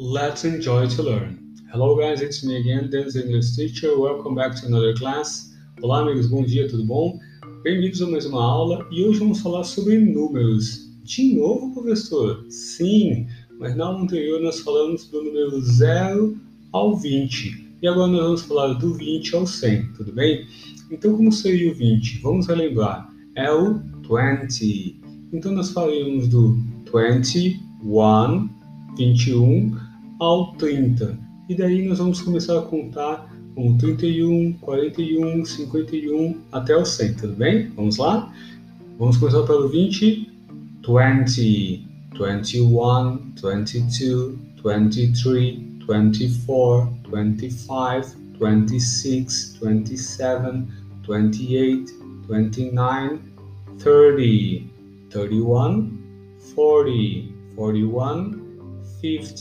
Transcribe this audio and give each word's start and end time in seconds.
Let's 0.00 0.44
enjoy 0.44 0.88
to 0.88 1.02
learn. 1.04 1.54
Hello 1.70 1.96
guys, 1.96 2.20
it's 2.20 2.44
me 2.44 2.56
again, 2.56 2.90
Dennis 2.90 3.14
English 3.14 3.54
teacher. 3.54 3.96
Welcome 3.96 4.34
back 4.34 4.56
to 4.56 4.66
another 4.66 4.92
class. 4.96 5.54
Olá 5.80 6.00
amigos, 6.00 6.26
bom 6.26 6.42
dia, 6.42 6.68
tudo 6.68 6.84
bom? 6.84 7.16
Bem-vindos 7.62 8.02
a 8.02 8.10
mais 8.10 8.26
uma 8.26 8.42
aula 8.42 8.84
e 8.90 9.04
hoje 9.04 9.20
vamos 9.20 9.40
falar 9.40 9.62
sobre 9.62 9.96
números. 10.00 10.90
De 11.04 11.36
novo, 11.36 11.72
professor? 11.72 12.44
Sim, 12.50 13.28
mas 13.60 13.76
na 13.76 13.84
aula 13.84 14.02
anterior 14.02 14.40
nós 14.40 14.58
falamos 14.58 15.06
do 15.10 15.22
número 15.22 15.60
0 15.60 16.36
ao 16.72 16.96
20 16.96 17.76
e 17.80 17.86
agora 17.86 18.08
nós 18.08 18.22
vamos 18.22 18.42
falar 18.42 18.72
do 18.72 18.94
20 18.94 19.36
ao 19.36 19.46
100, 19.46 19.92
tudo 19.92 20.12
bem? 20.12 20.44
Então, 20.90 21.16
como 21.16 21.30
seria 21.30 21.70
o 21.70 21.74
20? 21.76 22.20
Vamos 22.20 22.48
relembrar, 22.48 23.08
é 23.36 23.52
o 23.52 23.80
20. 24.08 25.00
Então, 25.32 25.52
nós 25.52 25.70
falaremos 25.70 26.28
do 26.28 26.58
21, 26.92 28.48
21 28.96 29.76
ao 30.18 30.52
30. 30.54 31.18
E 31.48 31.54
daí 31.54 31.86
nós 31.86 31.98
vamos 31.98 32.20
começar 32.20 32.58
a 32.58 32.62
contar 32.62 33.32
com 33.54 33.76
31, 33.76 34.52
41, 34.60 35.44
51 35.44 36.40
até 36.52 36.76
o 36.76 36.84
100, 36.84 37.14
tudo 37.14 37.34
bem? 37.34 37.70
Vamos 37.76 37.96
lá? 37.96 38.32
Vamos 38.98 39.16
começar 39.16 39.42
pelo 39.42 39.68
20. 39.68 40.28
20, 40.88 41.86
21, 42.14 43.18
22, 43.42 44.38
23, 44.64 45.58
24, 45.86 46.94
25, 47.12 48.16
26, 48.40 49.58
27, 49.60 50.64
28, 51.06 51.92
29, 52.28 53.18
30, 53.78 54.70
31, 55.10 55.98
40, 56.54 57.32
41, 57.56 58.82
50, 59.00 59.34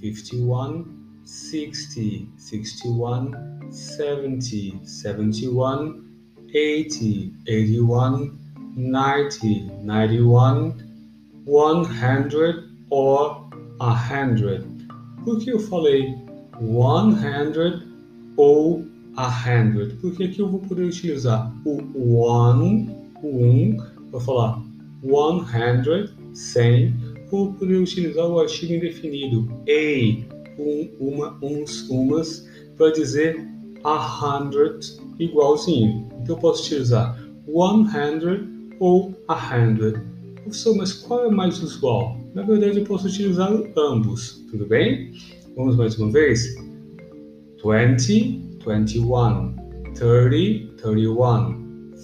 51, 0.00 0.84
60, 1.24 2.28
61, 2.36 3.32
70, 3.70 4.86
71, 4.86 6.04
80, 6.54 7.32
81, 7.46 8.32
90, 8.76 9.82
91, 9.84 10.74
100 11.46 12.72
or 12.90 13.48
100. 13.80 14.78
Por 15.24 15.38
que 15.38 15.50
eu 15.50 15.58
falei 15.58 16.14
100 16.58 17.82
ou 18.36 18.84
100? 19.16 19.96
Porque 20.00 20.24
aqui 20.24 20.40
eu 20.40 20.48
vou 20.48 20.60
poder 20.60 20.84
utilizar 20.84 21.52
o 21.64 22.18
one, 22.18 23.01
um, 23.22 23.76
vou 24.10 24.20
falar 24.20 24.62
100, 25.02 26.08
100, 26.34 26.94
ou 27.30 27.52
poder 27.54 27.78
utilizar 27.78 28.26
o 28.26 28.38
artigo 28.38 28.74
indefinido 28.74 29.48
a, 29.68 30.60
um, 30.60 30.88
uma, 31.00 31.38
uns, 31.42 31.88
umas, 31.88 32.46
para 32.76 32.92
dizer 32.92 33.48
a 33.84 33.96
hundred 33.96 34.86
igualzinho. 35.18 36.08
Então 36.20 36.36
eu 36.36 36.40
posso 36.40 36.62
utilizar 36.64 37.18
one 37.46 37.84
hundred 37.84 38.48
ou 38.78 39.14
a 39.28 39.34
hundred. 39.34 40.00
Professor, 40.36 40.76
mas 40.76 40.92
qual 40.92 41.24
é 41.26 41.30
mais 41.30 41.62
usual? 41.62 42.16
Na 42.34 42.42
verdade 42.42 42.78
eu 42.78 42.84
posso 42.84 43.06
utilizar 43.06 43.52
ambos, 43.76 44.44
tudo 44.50 44.66
bem? 44.66 45.12
Vamos 45.56 45.76
mais 45.76 45.98
uma 45.98 46.10
vez? 46.10 46.56
20, 47.64 48.58
21, 48.66 49.54
30, 49.94 50.76
31, 50.76 51.14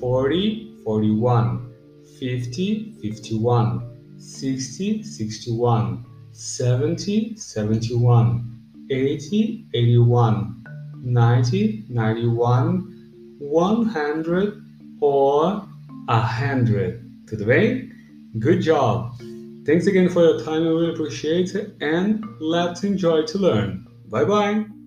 40, 0.00 0.69
41, 0.90 1.72
50, 2.18 2.96
51, 3.00 4.18
60, 4.18 5.02
61, 5.04 6.04
70, 6.32 7.36
71, 7.36 8.60
80, 8.90 9.66
81, 9.72 10.64
90, 11.04 11.84
91, 11.88 13.36
100 13.38 14.64
or 15.00 15.68
100. 16.06 17.26
Tudo 17.26 17.46
bem? 17.46 17.92
Good 18.40 18.60
job. 18.60 19.14
Thanks 19.64 19.86
again 19.86 20.08
for 20.08 20.22
your 20.24 20.44
time. 20.44 20.64
I 20.64 20.70
really 20.70 20.90
appreciate 20.90 21.54
it. 21.54 21.76
And 21.80 22.24
let's 22.40 22.82
enjoy 22.82 23.26
to 23.26 23.38
learn. 23.38 23.86
Bye 24.08 24.24
bye. 24.24 24.79